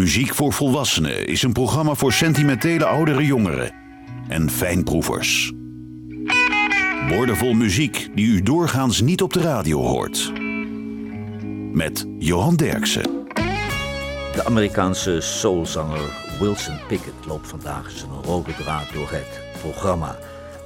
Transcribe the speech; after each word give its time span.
Muziek 0.00 0.34
voor 0.34 0.52
Volwassenen 0.52 1.26
is 1.26 1.42
een 1.42 1.52
programma 1.52 1.94
voor 1.94 2.12
sentimentele 2.12 2.84
oudere 2.84 3.24
jongeren 3.24 3.72
en 4.28 4.50
fijnproevers. 4.50 5.52
Woordenvol 7.08 7.52
muziek 7.52 8.08
die 8.14 8.26
u 8.26 8.42
doorgaans 8.42 9.00
niet 9.00 9.22
op 9.22 9.32
de 9.32 9.40
radio 9.40 9.80
hoort. 9.80 10.32
Met 11.72 12.06
Johan 12.18 12.56
Derksen. 12.56 13.02
De 14.34 14.42
Amerikaanse 14.44 15.20
soulzanger 15.20 16.36
Wilson 16.38 16.78
Pickett 16.88 17.26
loopt 17.26 17.48
vandaag 17.48 17.90
zijn 17.90 18.10
rode 18.10 18.54
draad 18.54 18.92
door 18.92 19.10
het 19.10 19.40
programma. 19.60 20.16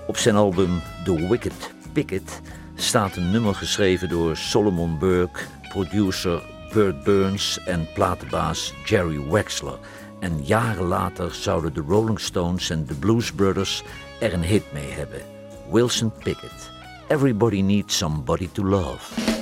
Op 0.06 0.16
zijn 0.16 0.34
album 0.34 0.80
The 1.04 1.28
Wicked 1.28 1.74
Pickett 1.92 2.40
staat 2.74 3.16
een 3.16 3.30
nummer 3.30 3.54
geschreven 3.54 4.08
door 4.08 4.36
Solomon 4.36 4.98
Burke, 4.98 5.40
producer 5.68 6.42
Burt 6.74 7.04
Burns 7.04 7.58
en 7.66 7.86
platenbaas 7.92 8.74
Jerry 8.84 9.20
Wexler. 9.30 9.78
En 10.20 10.44
jaren 10.44 10.84
later 10.84 11.34
zouden 11.34 11.74
de 11.74 11.84
Rolling 11.88 12.20
Stones 12.20 12.70
en 12.70 12.86
de 12.86 12.94
Blues 12.94 13.32
Brothers 13.32 13.82
er 14.20 14.32
een 14.32 14.42
hit 14.42 14.72
mee 14.72 14.90
hebben. 14.90 15.20
Wilson 15.70 16.12
Pickett. 16.12 16.70
Everybody 17.08 17.60
needs 17.60 17.96
somebody 17.96 18.48
to 18.52 18.64
love. 18.64 19.33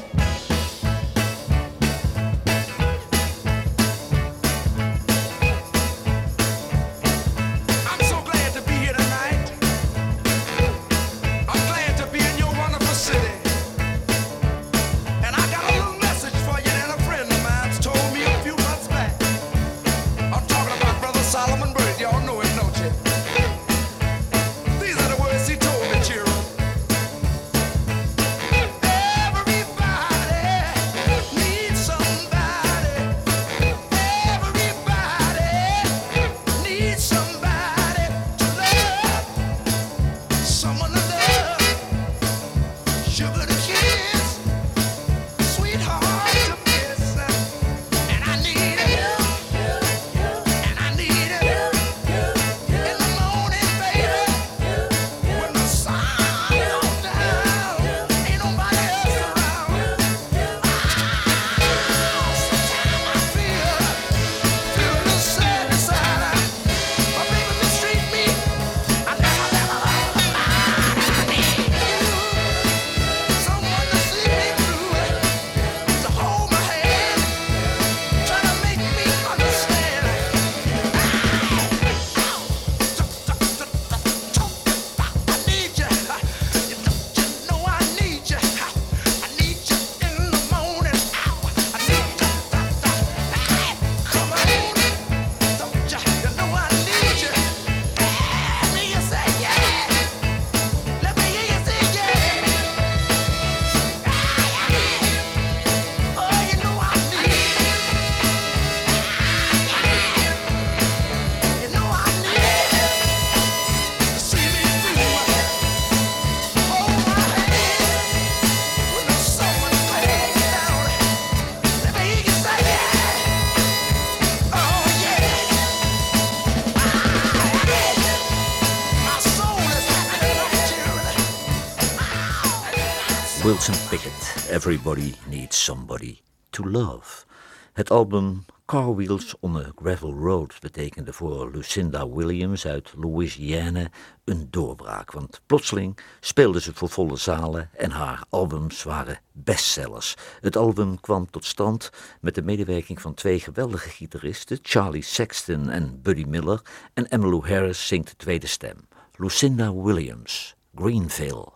Wilson 133.43 133.89
Pickett, 133.89 134.47
Everybody 134.51 135.15
Needs 135.29 135.65
Somebody 135.65 136.19
to 136.51 136.69
Love. 136.69 137.25
Het 137.73 137.91
album 137.91 138.45
Car 138.65 138.95
Wheels 138.95 139.35
on 139.41 139.57
a 139.57 139.73
Gravel 139.75 140.13
Road 140.13 140.61
betekende 140.61 141.13
voor 141.13 141.51
Lucinda 141.51 142.09
Williams 142.09 142.67
uit 142.67 142.93
Louisiana 142.97 143.89
een 144.25 144.49
doorbraak. 144.51 145.13
Want 145.13 145.41
plotseling 145.47 145.99
speelde 146.21 146.61
ze 146.61 146.75
voor 146.75 146.89
volle 146.89 147.17
zalen 147.17 147.71
en 147.77 147.91
haar 147.91 148.25
albums 148.29 148.83
waren 148.83 149.21
bestsellers. 149.33 150.15
Het 150.41 150.57
album 150.57 151.01
kwam 151.01 151.31
tot 151.31 151.45
stand 151.45 151.91
met 152.21 152.35
de 152.35 152.43
medewerking 152.43 153.01
van 153.01 153.15
twee 153.15 153.41
geweldige 153.41 153.89
gitaristen, 153.89 154.59
Charlie 154.63 155.03
Sexton 155.03 155.71
en 155.71 156.03
Buddy 156.03 156.25
Miller. 156.25 156.63
En 156.95 157.09
Emmylou 157.09 157.49
Harris 157.49 157.87
zingt 157.87 158.09
de 158.09 158.17
tweede 158.17 158.47
stem. 158.47 158.89
Lucinda 159.17 159.75
Williams, 159.75 160.55
Greenville. 160.75 161.52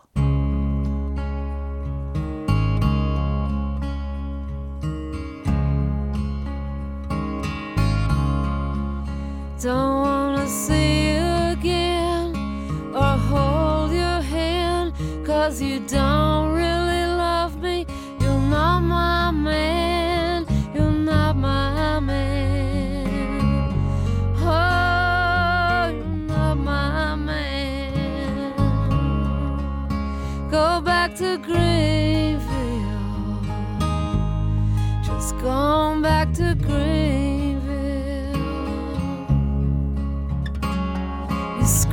Don't 9.67 9.99
wanna 9.99 10.47
see 10.47 11.09
you 11.09 11.25
again 11.51 12.33
or 12.95 13.17
hold 13.29 13.91
your 13.91 14.21
hand, 14.21 14.93
cause 15.25 15.61
you 15.61 15.81
don't 15.81 16.53
really 16.53 17.05
love 17.05 17.61
me. 17.61 17.85
You're 18.21 18.39
not 18.39 18.79
my 18.79 19.29
man, 19.31 20.45
you're 20.73 20.89
not 20.89 21.35
my 21.35 21.99
man. 21.99 23.73
Oh, 24.37 25.89
you're 25.93 26.27
not 26.33 26.55
my 26.55 27.15
man. 27.15 28.53
Go 30.49 30.79
back 30.79 31.13
to 31.15 31.37
Greenville, 31.39 32.39
just 35.03 35.37
going 35.39 36.01
back 36.01 36.31
to 36.35 36.55
Greenville. 36.55 37.16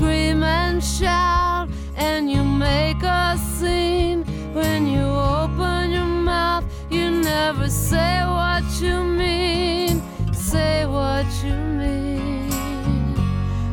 Scream 0.05 0.43
and 0.43 0.85
shout, 0.85 1.67
and 1.97 2.31
you 2.31 2.45
make 2.45 3.03
a 3.03 3.39
scene. 3.39 4.23
When 4.53 4.87
you 4.87 5.03
open 5.03 5.91
your 5.93 6.05
mouth, 6.05 6.65
you 6.91 7.11
never 7.11 7.71
say 7.71 8.21
what 8.27 8.65
you 8.83 9.03
mean. 9.03 10.03
Say 10.35 10.85
what 10.85 11.27
you 11.43 11.57
mean. 11.83 12.51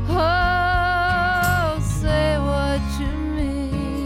Oh, 0.08 1.78
say 2.02 2.38
what 2.50 2.82
you 3.02 3.12
mean. 3.38 4.06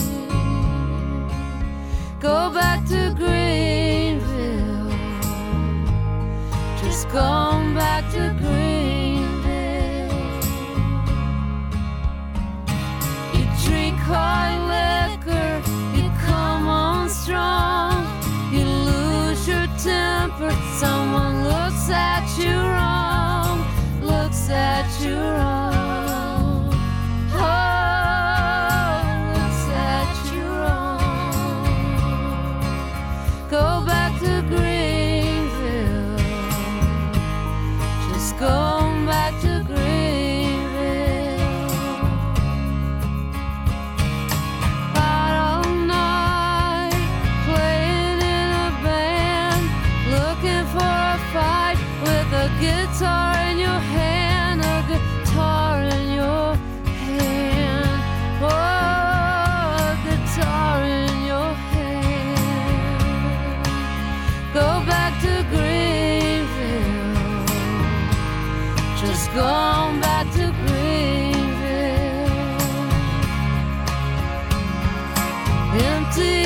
Go 2.19 2.49
back 2.49 2.87
to 2.87 3.13
Greenville. 3.15 4.89
Just 6.81 7.07
going 7.09 7.64
empty. 75.81 76.44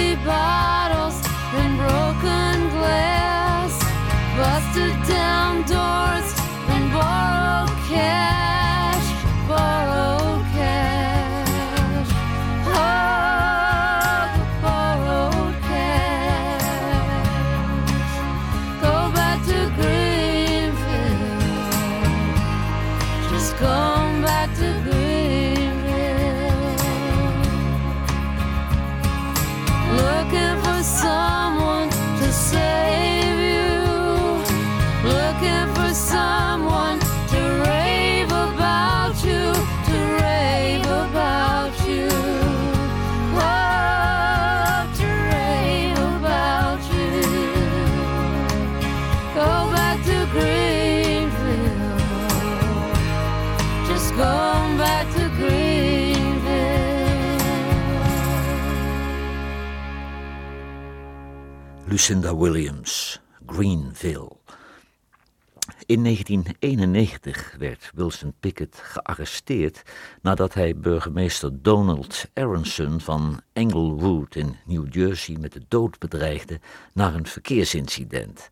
Lucinda 62.10 62.36
Williams, 62.38 63.20
Greenville. 63.46 64.32
In 65.86 66.04
1991 66.04 67.56
werd 67.60 67.92
Wilson 67.96 68.34
Pickett 68.40 68.82
gearresteerd 68.84 69.84
nadat 70.22 70.54
hij 70.54 70.76
burgemeester 70.76 71.62
Donald 71.62 72.26
Aronson 72.34 73.00
van 73.00 73.42
Englewood 73.54 74.36
in 74.36 74.56
New 74.66 74.94
Jersey 74.94 75.38
met 75.40 75.54
de 75.54 75.62
dood 75.68 76.00
bedreigde 76.00 76.60
na 76.94 77.14
een 77.14 77.28
verkeersincident. 77.28 78.50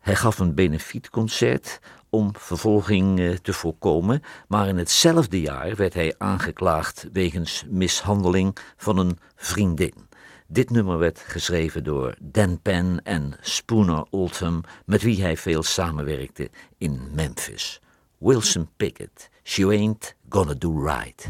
Hij 0.00 0.16
gaf 0.16 0.38
een 0.38 0.54
benefietconcert 0.54 1.80
om 2.10 2.30
vervolging 2.36 3.20
eh, 3.20 3.32
te 3.32 3.52
voorkomen, 3.52 4.22
maar 4.48 4.68
in 4.68 4.78
hetzelfde 4.78 5.40
jaar 5.40 5.76
werd 5.76 5.94
hij 5.94 6.14
aangeklaagd 6.18 7.06
wegens 7.12 7.64
mishandeling 7.68 8.56
van 8.76 8.98
een 8.98 9.18
vriendin. 9.36 10.12
Dit 10.46 10.70
nummer 10.70 10.98
werd 10.98 11.18
geschreven 11.18 11.84
door 11.84 12.14
Dan 12.20 12.60
Penn 12.62 13.00
en 13.02 13.36
Spooner 13.40 14.04
Oldham, 14.10 14.62
met 14.86 15.02
wie 15.02 15.22
hij 15.22 15.36
veel 15.36 15.62
samenwerkte 15.62 16.50
in 16.78 17.08
Memphis. 17.12 17.80
Wilson 18.18 18.68
Pickett, 18.76 19.30
She 19.42 19.66
Ain't 19.66 20.14
Gonna 20.28 20.54
Do 20.54 20.84
Right. 20.84 21.26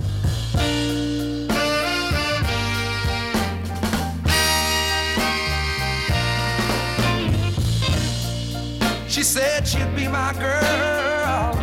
She 9.08 9.22
said 9.22 9.68
she'd 9.68 9.94
be 9.94 10.08
my 10.08 10.32
girl. 10.38 11.54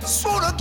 Spooner 0.00 0.57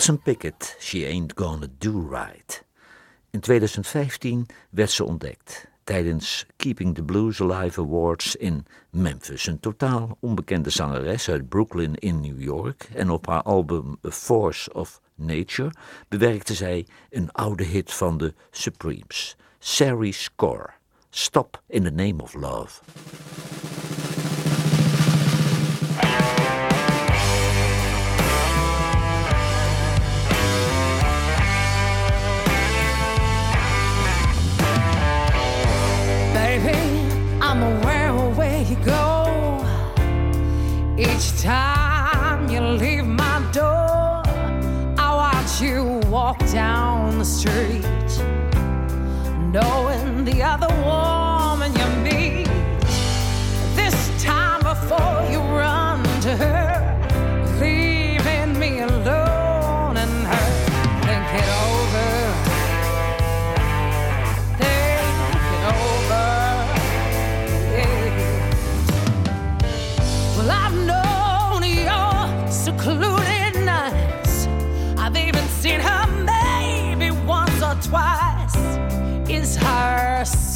Wilson 0.00 0.22
Pickett, 0.22 0.76
She 0.78 1.06
Ain't 1.06 1.34
Gonna 1.34 1.66
Do 1.78 2.08
Right. 2.10 2.64
In 3.30 3.40
2015 3.40 4.46
werd 4.70 4.90
ze 4.90 5.04
ontdekt 5.04 5.66
tijdens 5.84 6.46
Keeping 6.56 6.94
the 6.94 7.02
Blues 7.02 7.40
Alive 7.40 7.80
Awards 7.80 8.36
in 8.36 8.66
Memphis. 8.90 9.46
Een 9.46 9.60
totaal 9.60 10.16
onbekende 10.20 10.70
zangeres 10.70 11.28
uit 11.28 11.48
Brooklyn 11.48 11.94
in 11.94 12.20
New 12.20 12.40
York. 12.40 12.88
En 12.94 13.10
op 13.10 13.26
haar 13.26 13.42
album 13.42 13.98
A 14.06 14.10
Force 14.10 14.72
of 14.72 15.00
Nature 15.14 15.72
bewerkte 16.08 16.54
zij 16.54 16.86
een 17.10 17.32
oude 17.32 17.64
hit 17.64 17.92
van 17.92 18.18
de 18.18 18.34
Supremes, 18.50 19.36
Sari's 19.58 20.22
Score. 20.22 20.70
Stop 21.10 21.62
in 21.66 21.82
the 21.82 21.90
Name 21.90 22.22
of 22.22 22.34
Love. 22.34 22.80
Each 41.00 41.40
time 41.40 42.50
you 42.50 42.60
leave 42.60 43.06
my 43.06 43.40
door, 43.52 44.22
I 44.98 45.14
watch 45.14 45.58
you 45.58 45.98
walk 46.10 46.38
down 46.52 47.18
the 47.18 47.24
street. 47.24 47.99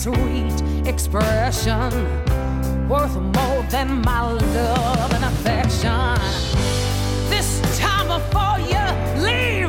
sweet 0.05 0.61
expression, 0.87 1.91
worth 2.91 3.17
more 3.17 3.63
than 3.71 4.03
my 4.03 4.21
love 4.33 5.13
and 5.15 5.25
affection. 5.25 6.19
This 7.31 7.49
time 7.79 8.09
before 8.09 8.59
you 8.69 9.23
leave. 9.25 9.64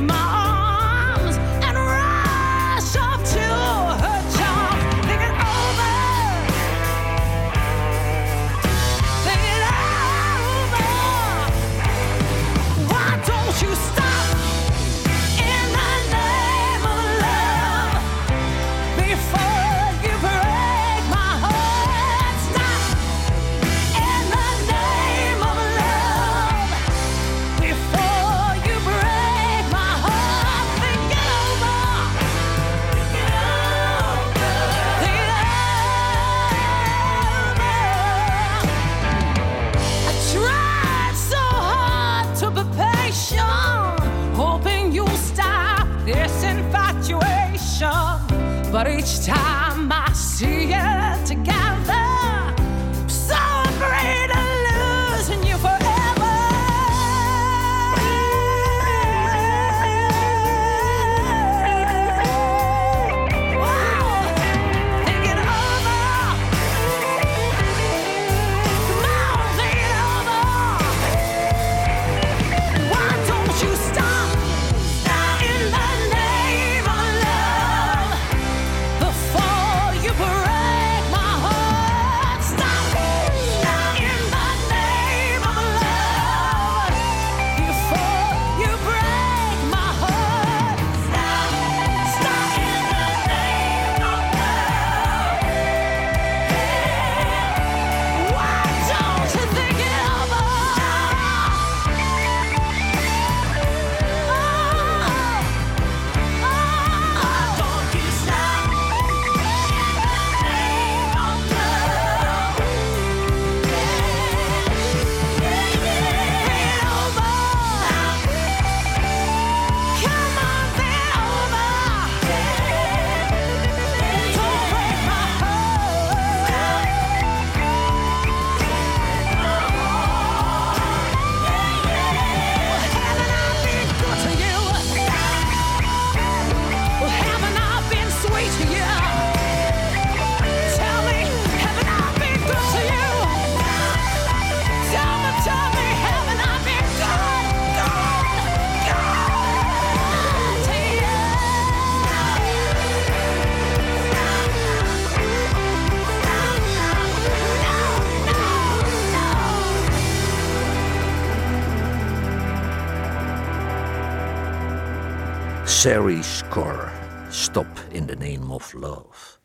Score, 166.05 166.91
Stop 167.29 167.67
in 167.91 168.05
the 168.05 168.15
Name 168.15 168.53
of 168.53 168.73
Love. 168.73 169.39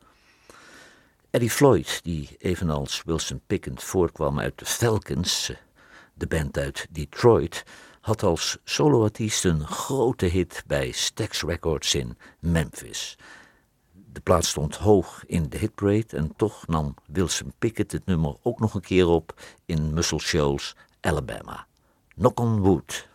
Eddie 1.31 1.49
Floyd, 1.49 1.99
die 2.03 2.29
evenals 2.39 3.01
Wilson 3.05 3.41
Pickett 3.47 3.83
voorkwam 3.83 4.39
uit 4.39 4.59
de 4.59 4.65
Falcons, 4.65 5.51
de 6.13 6.27
band 6.27 6.57
uit 6.57 6.87
Detroit, 6.91 7.63
had 8.01 8.23
als 8.23 8.57
soloartiest 8.63 9.45
een 9.45 9.67
grote 9.67 10.25
hit 10.25 10.63
bij 10.67 10.91
Stax 10.91 11.41
Records 11.41 11.95
in 11.95 12.17
Memphis. 12.39 13.17
De 13.93 14.21
plaats 14.21 14.49
stond 14.49 14.75
hoog 14.75 15.23
in 15.25 15.49
de 15.49 15.57
hitparade 15.57 16.17
en 16.17 16.35
toch 16.35 16.67
nam 16.67 16.95
Wilson 17.05 17.53
Pickett 17.59 17.91
het 17.91 18.05
nummer 18.05 18.35
ook 18.41 18.59
nog 18.59 18.73
een 18.73 18.81
keer 18.81 19.07
op 19.07 19.41
in 19.65 19.93
Muscle 19.93 20.19
Shoals, 20.19 20.75
Alabama. 20.99 21.67
Knock 22.15 22.39
on 22.39 22.59
Wood. 22.59 23.09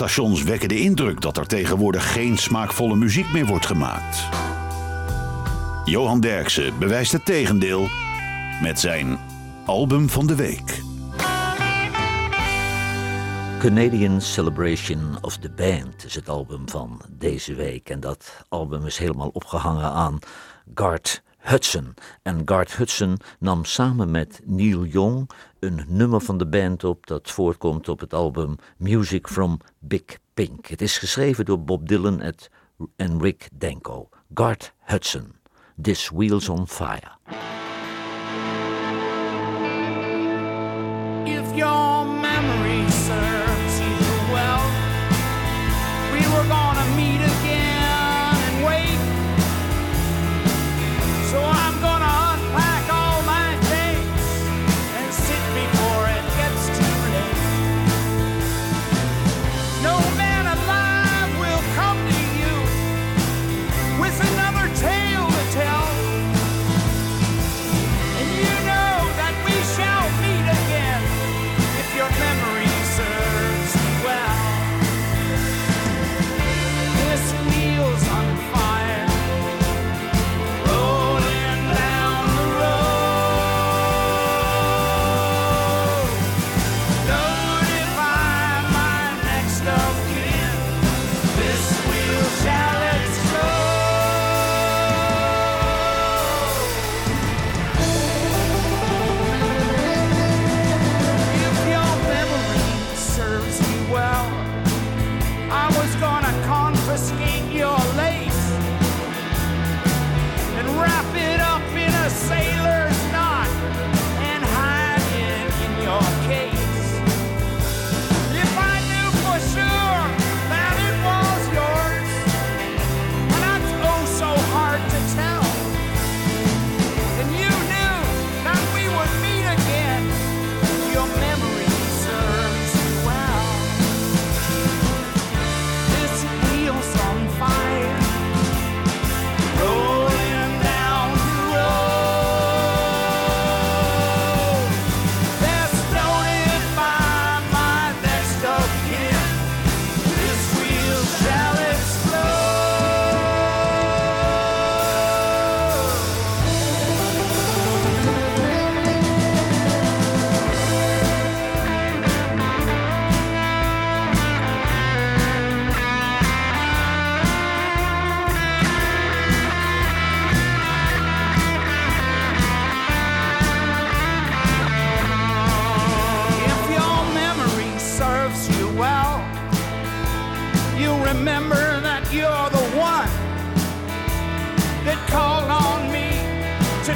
Radiostations 0.00 0.42
wekken 0.42 0.68
de 0.68 0.80
indruk 0.80 1.20
dat 1.20 1.36
er 1.36 1.46
tegenwoordig 1.46 2.12
geen 2.12 2.38
smaakvolle 2.38 2.96
muziek 2.96 3.32
meer 3.32 3.46
wordt 3.46 3.66
gemaakt. 3.66 4.28
Johan 5.84 6.20
Derksen 6.20 6.78
bewijst 6.78 7.12
het 7.12 7.24
tegendeel 7.24 7.88
met 8.62 8.80
zijn 8.80 9.18
album 9.66 10.08
van 10.08 10.26
de 10.26 10.34
week. 10.34 10.82
Canadian 13.58 14.20
Celebration 14.20 15.16
of 15.20 15.36
the 15.36 15.50
Band 15.50 16.04
is 16.04 16.14
het 16.14 16.28
album 16.28 16.68
van 16.68 17.00
deze 17.10 17.54
week. 17.54 17.90
En 17.90 18.00
dat 18.00 18.44
album 18.48 18.86
is 18.86 18.98
helemaal 18.98 19.30
opgehangen 19.32 19.90
aan 19.90 20.18
Garth 20.74 21.22
Hudson. 21.44 21.94
En 22.22 22.42
Garth 22.44 22.76
Hudson 22.76 23.16
nam 23.38 23.64
samen 23.64 24.10
met 24.10 24.40
Neil 24.44 24.84
Young 24.84 25.30
een 25.58 25.84
nummer 25.88 26.20
van 26.20 26.38
de 26.38 26.46
band 26.46 26.84
op 26.84 27.06
dat 27.06 27.30
voortkomt 27.30 27.88
op 27.88 28.00
het 28.00 28.14
album 28.14 28.56
Music 28.76 29.28
from 29.28 29.60
Big 29.78 30.02
Pink. 30.34 30.66
Het 30.66 30.82
is 30.82 30.98
geschreven 30.98 31.44
door 31.44 31.60
Bob 31.60 31.88
Dylan 31.88 32.20
en 32.96 33.20
Rick 33.20 33.48
Denko. 33.52 34.08
Garth 34.34 34.72
Hudson, 34.78 35.34
This 35.82 36.08
Wheels 36.08 36.48
on 36.48 36.68
Fire. 36.68 37.12
If 41.24 41.56
your 41.56 42.06
memory 42.06 42.90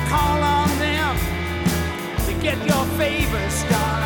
call 0.08 0.42
on 0.42 0.68
them 0.78 1.16
to 2.26 2.32
get 2.42 2.56
your 2.66 2.84
favors 2.96 3.62
done. 3.64 3.97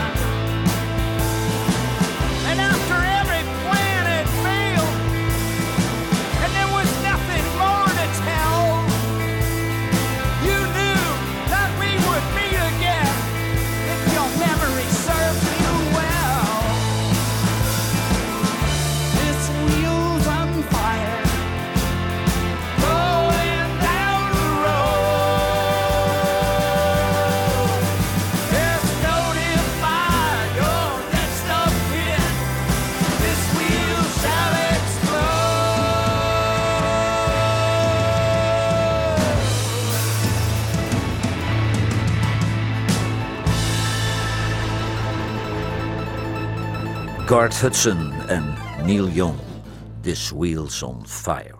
Garth 47.32 47.60
Hudson 47.60 48.12
en 48.12 48.54
Neil 48.84 49.08
Young, 49.08 49.38
This 50.00 50.30
Wheels 50.30 50.82
on 50.82 51.06
Fire. 51.06 51.54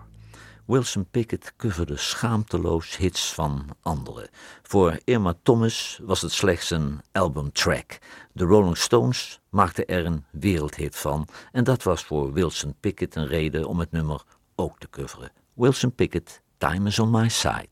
Wilson 0.65 1.05
Pickett 1.11 1.53
coverde 1.57 1.97
schaamteloos 1.97 2.97
hits 2.97 3.33
van 3.33 3.65
anderen. 3.81 4.29
Voor 4.63 4.99
Irma 5.03 5.33
Thomas 5.43 5.99
was 6.03 6.21
het 6.21 6.31
slechts 6.31 6.69
een 6.69 7.01
albumtrack. 7.11 7.97
De 8.31 8.43
Rolling 8.43 8.77
Stones 8.77 9.39
maakten 9.49 9.85
er 9.85 10.05
een 10.05 10.25
wereldhit 10.31 10.95
van 10.95 11.27
en 11.51 11.63
dat 11.63 11.83
was 11.83 12.03
voor 12.03 12.33
Wilson 12.33 12.75
Pickett 12.79 13.15
een 13.15 13.27
reden 13.27 13.67
om 13.67 13.79
het 13.79 13.91
nummer 13.91 14.21
ook 14.55 14.79
te 14.79 14.89
coveren. 14.89 15.31
Wilson 15.53 15.95
Pickett, 15.95 16.41
Time 16.57 16.87
is 16.87 16.99
on 16.99 17.11
my 17.11 17.29
side. 17.29 17.67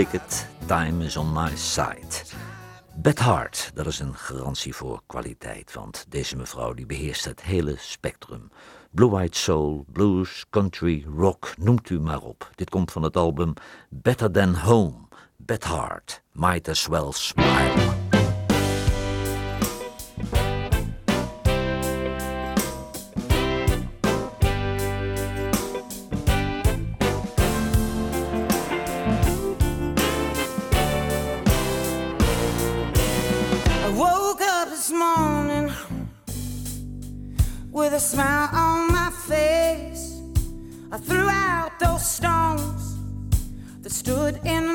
Pickett, 0.00 0.46
Time 0.66 1.04
is 1.04 1.16
on 1.16 1.32
my 1.32 1.56
side. 1.56 2.24
Beth 2.94 3.18
Hart, 3.18 3.70
dat 3.74 3.86
is 3.86 3.98
een 3.98 4.14
garantie 4.14 4.74
voor 4.74 5.02
kwaliteit, 5.06 5.72
want 5.72 6.06
deze 6.08 6.36
mevrouw 6.36 6.74
die 6.74 6.86
beheerst 6.86 7.24
het 7.24 7.42
hele 7.42 7.74
spectrum. 7.78 8.50
Blue-eyed 8.90 9.36
soul, 9.36 9.84
blues, 9.92 10.44
country, 10.50 11.06
rock, 11.16 11.54
noemt 11.58 11.90
u 11.90 12.00
maar 12.00 12.20
op. 12.20 12.50
Dit 12.54 12.70
komt 12.70 12.92
van 12.92 13.02
het 13.02 13.16
album 13.16 13.52
Better 13.88 14.30
Than 14.30 14.54
Home, 14.54 14.96
Beth 15.36 15.64
Hart, 15.64 16.22
Might 16.32 16.68
As 16.68 16.86
Well 16.86 17.12
Smile. 17.12 18.19
smile 38.00 38.48
on 38.54 38.92
my 38.92 39.10
face. 39.10 40.22
I 40.90 40.96
threw 40.96 41.28
out 41.28 41.78
those 41.78 42.04
stones 42.04 42.96
that 43.82 43.92
stood 43.92 44.40
in 44.44 44.69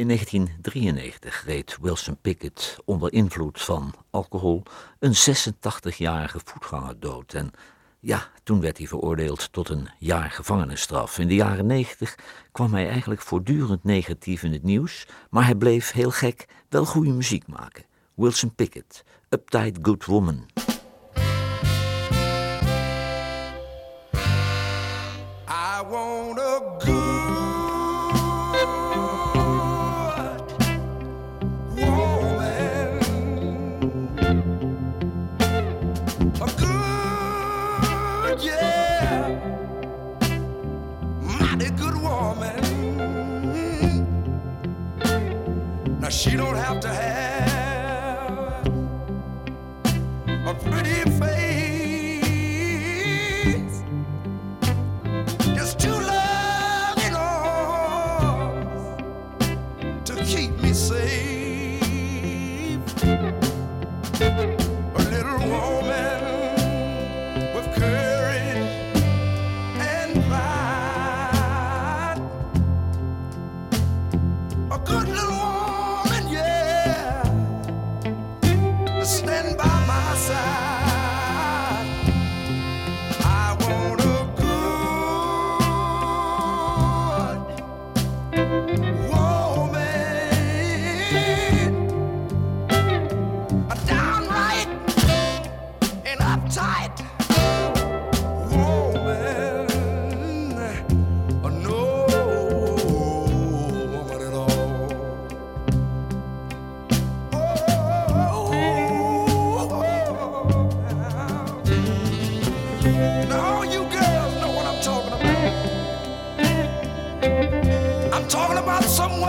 In 0.00 0.06
1993 0.06 1.44
reed 1.44 1.78
Wilson 1.80 2.16
Pickett 2.20 2.76
onder 2.84 3.12
invloed 3.12 3.62
van 3.62 3.94
alcohol 4.10 4.62
een 4.98 5.14
86-jarige 5.14 6.40
voetganger 6.44 7.00
dood. 7.00 7.34
En 7.34 7.50
ja, 7.98 8.28
toen 8.42 8.60
werd 8.60 8.78
hij 8.78 8.86
veroordeeld 8.86 9.52
tot 9.52 9.68
een 9.68 9.88
jaar 9.98 10.30
gevangenisstraf. 10.30 11.18
In 11.18 11.28
de 11.28 11.34
jaren 11.34 11.66
90 11.66 12.18
kwam 12.52 12.72
hij 12.72 12.88
eigenlijk 12.88 13.20
voortdurend 13.20 13.84
negatief 13.84 14.42
in 14.42 14.52
het 14.52 14.62
nieuws, 14.62 15.06
maar 15.30 15.44
hij 15.44 15.54
bleef 15.54 15.92
heel 15.92 16.10
gek 16.10 16.48
wel 16.68 16.84
goede 16.84 17.12
muziek 17.12 17.46
maken. 17.46 17.84
Wilson 18.14 18.54
Pickett, 18.54 19.04
Uptight 19.28 19.78
Good 19.82 20.04
Woman. 20.04 20.46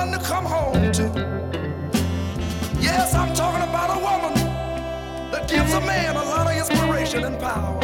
To 0.09 0.19
come 0.19 0.45
home 0.45 0.91
to. 0.93 1.03
Yes, 2.79 3.13
I'm 3.13 3.33
talking 3.35 3.69
about 3.69 3.89
a 3.95 3.99
woman 3.99 4.33
that 5.31 5.47
gives 5.47 5.73
a 5.73 5.81
man 5.81 6.15
a 6.15 6.23
lot 6.23 6.47
of 6.47 6.57
inspiration 6.57 7.23
and 7.23 7.39
power. 7.39 7.79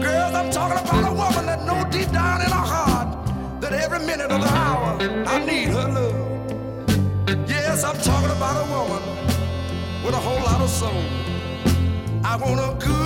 Girls, 0.00 0.34
I'm 0.34 0.50
talking 0.50 0.78
about 0.78 1.12
a 1.12 1.14
woman 1.14 1.44
that 1.46 1.62
knows 1.66 1.84
deep 1.94 2.10
down 2.10 2.40
in 2.40 2.50
her 2.50 2.66
heart 2.74 3.60
that 3.60 3.72
every 3.72 3.98
minute 3.98 4.30
of 4.30 4.40
the 4.40 4.48
hour 4.48 4.98
I 5.26 5.44
need 5.44 5.68
her 5.68 5.88
love. 5.98 7.48
Yes, 7.48 7.84
I'm 7.84 7.98
talking 8.00 8.30
about 8.30 8.56
a 8.64 8.70
woman 8.70 9.02
with 10.04 10.14
a 10.14 10.22
whole 10.26 10.42
lot 10.42 10.60
of 10.62 10.70
soul. 10.70 11.04
I 12.24 12.36
want 12.36 12.60
a 12.60 12.86
good 12.86 13.05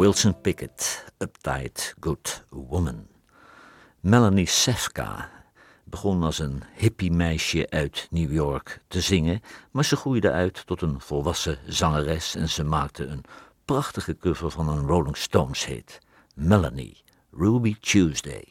Wilson 0.00 0.40
Pickett, 0.40 1.04
Uptight 1.18 1.94
Good 2.00 2.44
Woman. 2.48 3.06
Melanie 4.00 4.46
Sefka 4.46 5.30
begon 5.84 6.22
als 6.22 6.38
een 6.38 6.62
hippie 6.74 7.12
meisje 7.12 7.70
uit 7.70 8.06
New 8.10 8.32
York 8.32 8.80
te 8.88 9.00
zingen, 9.00 9.42
maar 9.70 9.84
ze 9.84 9.96
groeide 9.96 10.30
uit 10.30 10.66
tot 10.66 10.82
een 10.82 11.00
volwassen 11.00 11.58
zangeres 11.66 12.34
en 12.34 12.48
ze 12.48 12.64
maakte 12.64 13.06
een 13.06 13.24
prachtige 13.64 14.16
cover 14.16 14.50
van 14.50 14.68
een 14.68 14.86
Rolling 14.86 15.16
Stones 15.16 15.64
hit. 15.64 15.98
Melanie, 16.34 17.02
Ruby 17.30 17.76
Tuesday. 17.80 18.49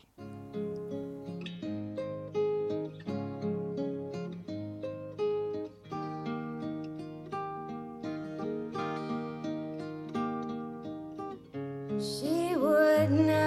She 12.02 12.56
would 12.56 13.12
never 13.12 13.39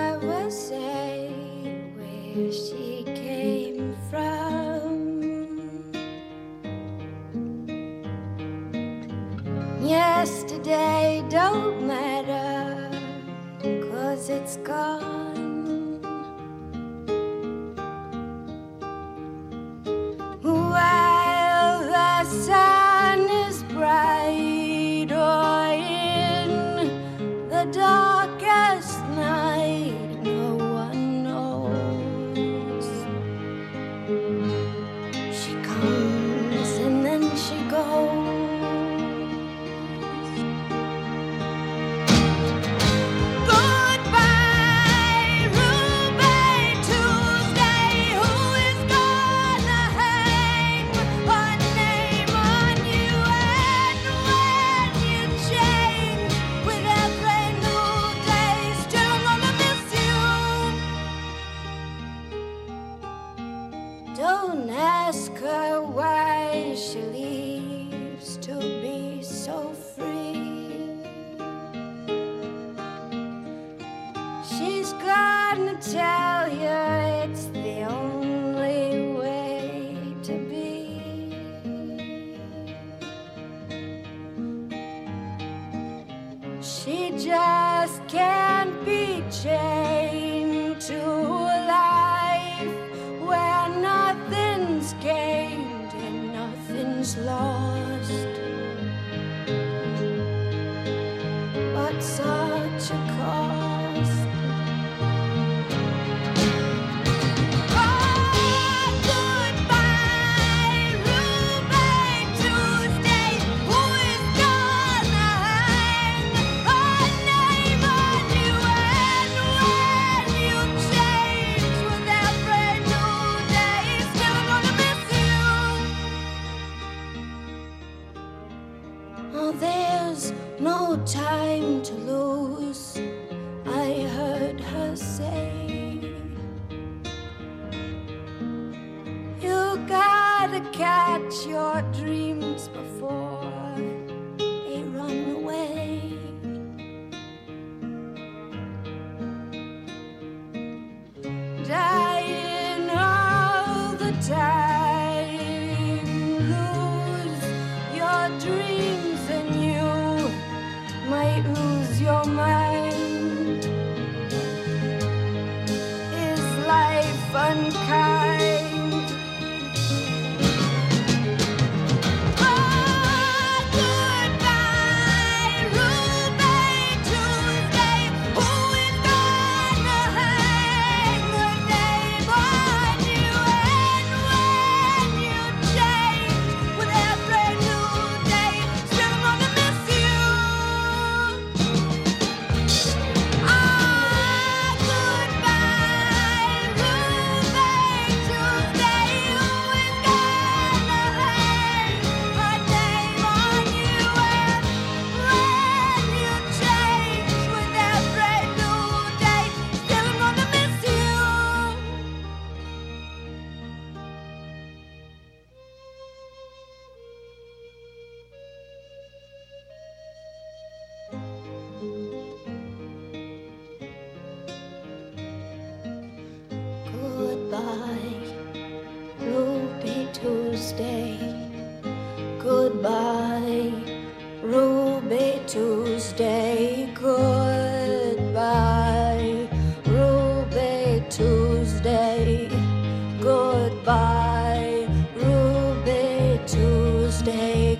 kind. 167.71 168.02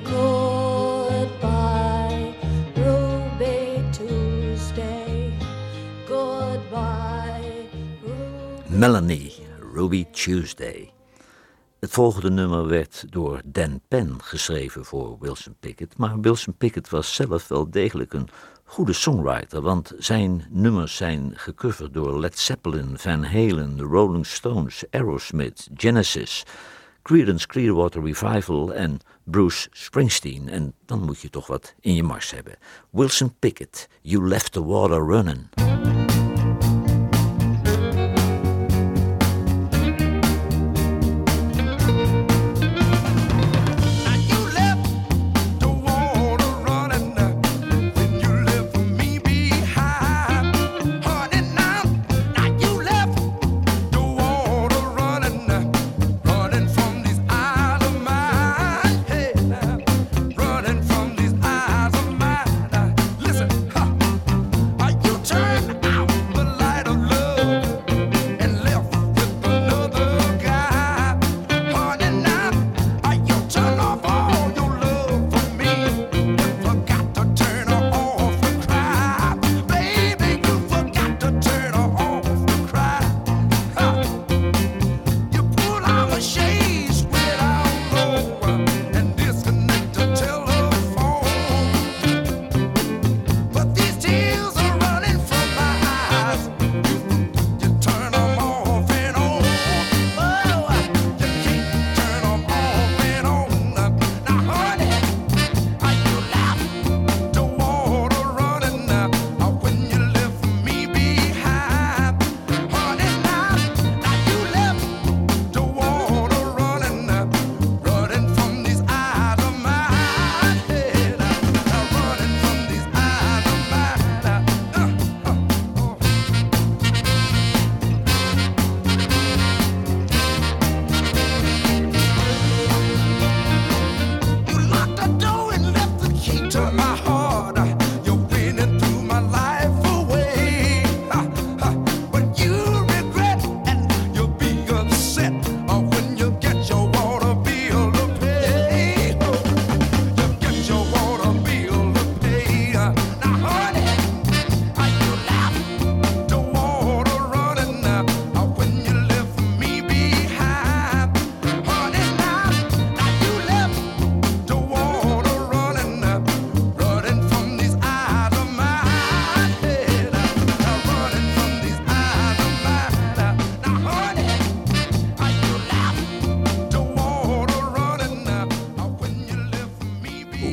goodbye, 0.05 1.55
Ruby 2.75 3.83
Tuesday. 3.91 5.33
Goodbye, 6.07 7.69
Melanie, 8.67 9.33
Ruby 9.75 10.05
Tuesday. 10.11 10.93
Het 11.81 11.91
volgende 11.91 12.31
nummer 12.31 12.67
werd 12.67 13.05
door 13.11 13.41
Dan 13.45 13.81
Penn 13.89 14.17
geschreven 14.23 14.85
voor 14.85 15.17
Wilson 15.21 15.57
Pickett. 15.61 15.97
Maar 15.97 16.21
Wilson 16.21 16.55
Pickett 16.59 16.89
was 16.89 17.15
zelf 17.15 17.49
wel 17.49 17.71
degelijk 17.71 18.13
een 18.13 18.29
goede 18.65 18.93
songwriter, 18.93 19.61
want 19.61 19.93
zijn 19.99 20.47
nummers 20.51 20.97
zijn 20.97 21.33
gecoverd 21.35 21.95
door 21.95 22.19
Led 22.21 22.39
Zeppelin, 22.39 22.99
Van 22.99 23.25
Halen, 23.25 23.77
The 23.77 23.83
Rolling 23.83 24.27
Stones, 24.27 24.85
Aerosmith, 24.91 25.69
Genesis, 25.75 26.45
Creedence 27.03 27.47
Clearwater 27.47 28.03
Revival 28.03 28.75
en 28.75 29.01
Bruce 29.25 29.69
Springsteen. 29.71 30.49
En 30.49 30.75
dan 30.87 31.05
moet 31.05 31.21
je 31.21 31.31
toch 31.31 31.47
wat 31.47 31.75
in 31.81 31.95
je 31.95 32.03
mars 32.03 32.31
hebben. 32.31 32.57
Wilson 32.91 33.35
Pickett, 33.39 33.89
You 34.01 34.29
Left 34.29 34.53
the 34.53 34.65
Water 34.65 35.07
running. 35.07 35.49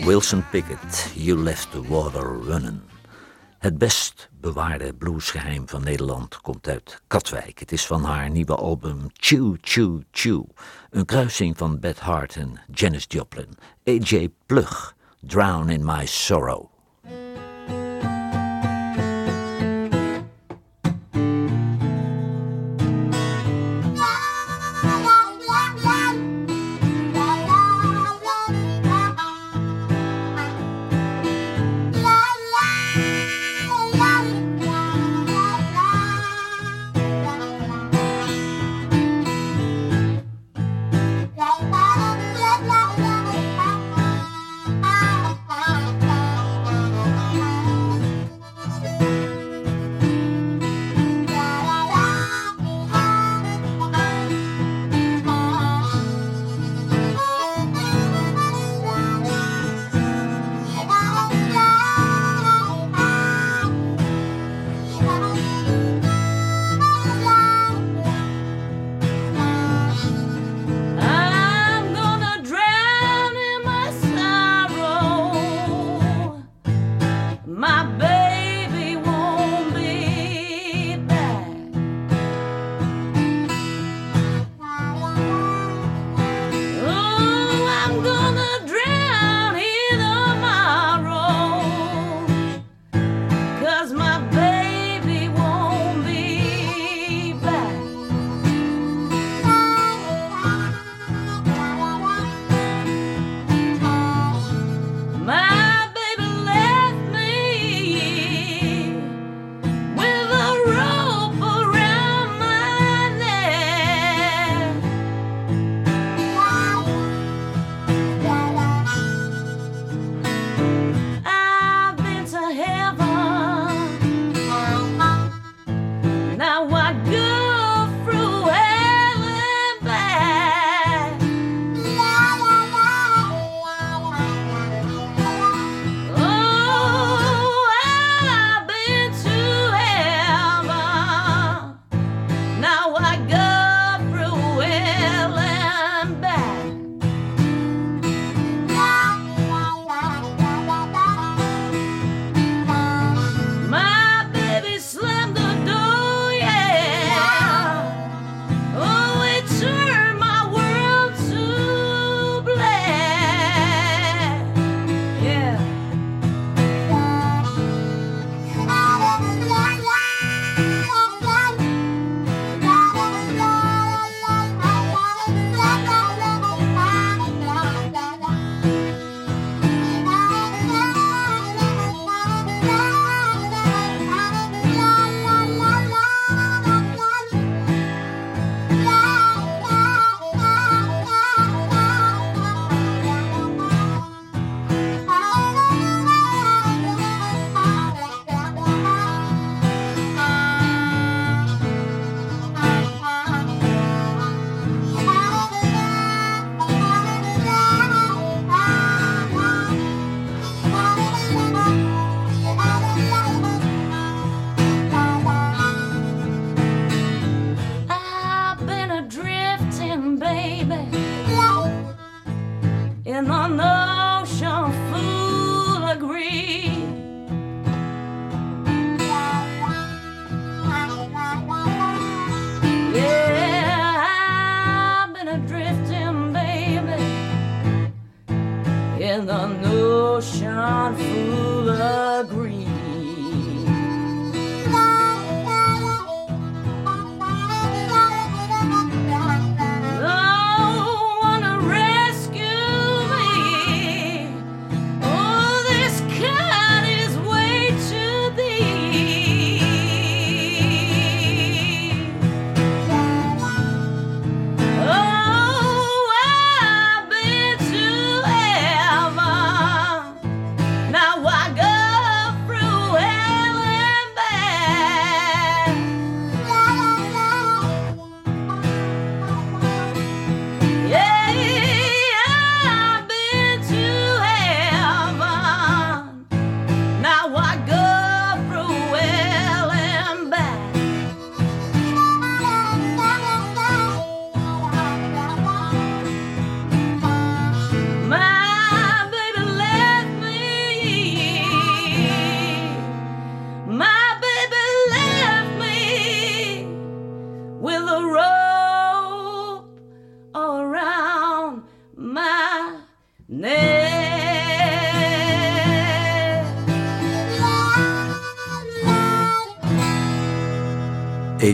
Wilson 0.10 0.44
Pickett, 0.50 1.12
You 1.16 1.38
Left 1.38 1.72
the 1.72 1.88
Water 1.88 2.40
Running. 2.42 2.80
Het 3.60 3.78
best 3.78 4.30
bewaarde 4.42 4.94
bluesgeheim 4.94 5.68
van 5.68 5.84
Nederland 5.84 6.42
komt 6.42 6.68
uit 6.68 7.02
Katwijk. 7.08 7.60
Het 7.60 7.72
is 7.72 7.86
van 7.86 8.04
haar 8.04 8.30
nieuwe 8.30 8.56
album 8.56 9.08
Chew 9.14 9.56
Chew 9.62 10.02
Chew. 10.12 10.44
Een 10.90 11.06
kruising 11.06 11.58
van 11.58 11.80
Beth 11.80 12.00
Hart 12.00 12.36
en 12.36 12.60
Janis 12.72 13.06
Joplin. 13.08 13.58
AJ 13.86 14.30
Plug, 14.46 14.96
Drown 15.22 15.70
in 15.70 15.86
My 15.86 16.06
Sorrow. 16.06 16.79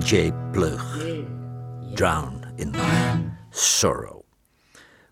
A.J. 0.05 0.31
Plug. 0.51 1.03
Drown 1.93 2.45
in 2.55 2.71
My 2.71 3.37
Sorrow. 3.49 4.23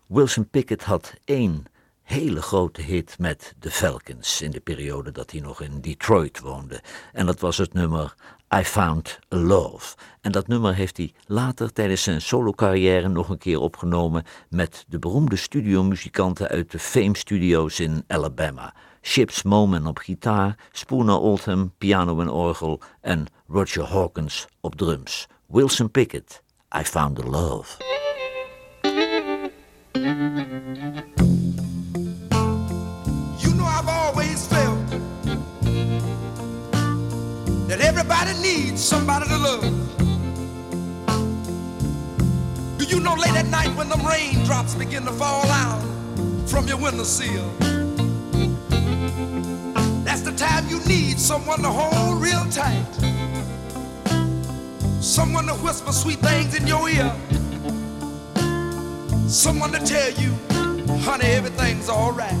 Wilson 0.06 0.48
Pickett 0.50 0.84
had 0.84 1.14
één 1.24 1.64
hele 2.02 2.42
grote 2.42 2.82
hit 2.82 3.18
met 3.18 3.54
de 3.58 3.70
Falcons 3.70 4.42
in 4.42 4.50
de 4.50 4.60
periode 4.60 5.12
dat 5.12 5.30
hij 5.30 5.40
nog 5.40 5.60
in 5.60 5.80
Detroit 5.80 6.40
woonde. 6.40 6.80
En 7.12 7.26
dat 7.26 7.40
was 7.40 7.56
het 7.56 7.72
nummer 7.72 8.14
I 8.56 8.64
Found 8.64 9.18
Love. 9.28 9.96
En 10.20 10.32
dat 10.32 10.46
nummer 10.46 10.74
heeft 10.74 10.96
hij 10.96 11.12
later 11.26 11.72
tijdens 11.72 12.02
zijn 12.02 12.20
solocarrière 12.20 13.08
nog 13.08 13.28
een 13.28 13.38
keer 13.38 13.60
opgenomen 13.60 14.24
met 14.48 14.84
de 14.88 14.98
beroemde 14.98 15.36
studiomuzikanten 15.36 16.48
uit 16.48 16.70
de 16.70 16.78
Fame 16.78 17.16
Studios 17.16 17.80
in 17.80 18.04
Alabama. 18.06 18.74
Chips 19.00 19.42
Moman 19.42 19.86
op 19.86 19.98
gitaar, 19.98 20.58
Spooner 20.72 21.18
Oldham 21.18 21.72
piano 21.78 22.20
en 22.20 22.30
orgel 22.30 22.80
en 23.00 23.26
Roger 23.46 23.82
Hawkins 23.82 24.46
op 24.62 24.76
drums. 24.76 25.26
Wilson 25.48 25.90
Pickett, 25.90 26.42
I 26.72 26.82
Found 26.84 27.18
a 27.18 27.22
Love. 27.22 27.76
You 33.38 33.54
know 33.54 33.66
I've 33.66 33.88
always 33.88 34.46
felt 34.46 34.78
that 37.68 37.80
everybody 37.80 38.32
needs 38.40 38.82
somebody 38.82 39.26
to 39.28 39.36
love. 39.36 39.62
Do 42.78 42.84
you 42.86 43.00
know 43.00 43.14
late 43.14 43.36
at 43.36 43.46
night 43.48 43.76
when 43.76 43.90
them 43.90 44.06
raindrops 44.06 44.74
begin 44.74 45.04
to 45.04 45.12
fall 45.12 45.46
out 45.48 45.82
from 46.46 46.66
your 46.66 46.78
windowsill? 46.78 47.50
That's 50.02 50.22
the 50.22 50.32
time 50.34 50.66
you 50.70 50.80
need 50.86 51.18
someone 51.20 51.60
to 51.60 51.68
hold 51.68 52.22
real 52.22 52.46
tight. 52.50 53.33
Someone 55.04 55.46
to 55.48 55.52
whisper 55.56 55.92
sweet 55.92 56.18
things 56.20 56.54
in 56.54 56.66
your 56.66 56.88
ear. 56.88 57.14
Someone 59.28 59.70
to 59.72 59.78
tell 59.84 60.10
you, 60.12 60.32
honey, 61.00 61.26
everything's 61.26 61.90
alright. 61.90 62.32